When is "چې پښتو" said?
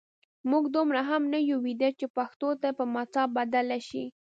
1.99-2.47